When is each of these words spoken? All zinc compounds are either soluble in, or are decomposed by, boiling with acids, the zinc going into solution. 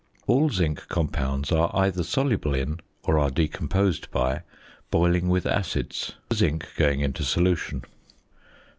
All 0.25 0.49
zinc 0.49 0.87
compounds 0.87 1.51
are 1.51 1.69
either 1.75 2.01
soluble 2.01 2.55
in, 2.55 2.79
or 3.03 3.19
are 3.19 3.29
decomposed 3.29 4.09
by, 4.09 4.41
boiling 4.89 5.29
with 5.29 5.45
acids, 5.45 6.13
the 6.27 6.33
zinc 6.37 6.69
going 6.75 7.01
into 7.01 7.23
solution. 7.23 7.83